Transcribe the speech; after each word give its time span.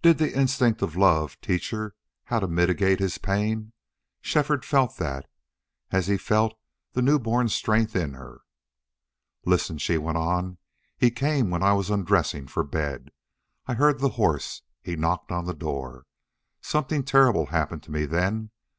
Did 0.00 0.16
the 0.16 0.34
instinct 0.34 0.80
of 0.80 0.96
love 0.96 1.38
teach 1.42 1.68
her 1.72 1.94
how 2.24 2.40
to 2.40 2.48
mitigate 2.48 3.00
his 3.00 3.18
pain? 3.18 3.74
Shefford 4.22 4.64
felt 4.64 4.96
that, 4.96 5.28
as 5.90 6.06
he 6.06 6.16
felt 6.16 6.54
the 6.94 7.02
new 7.02 7.18
born 7.18 7.50
strength 7.50 7.94
in 7.94 8.14
her. 8.14 8.40
"Listen," 9.44 9.76
she 9.76 9.98
went 9.98 10.16
on. 10.16 10.56
"He 10.96 11.10
came 11.10 11.50
when 11.50 11.62
I 11.62 11.74
was 11.74 11.90
undressing 11.90 12.46
for 12.46 12.64
bed. 12.64 13.10
I 13.66 13.74
heard 13.74 13.98
the 13.98 14.08
horse. 14.16 14.62
He 14.82 14.96
knocked 14.96 15.30
on 15.30 15.44
the 15.44 15.52
door. 15.52 16.06
Something 16.62 17.04
terrible 17.04 17.44
happened 17.48 17.82
to 17.82 17.90
me 17.90 18.06
then. 18.06 18.50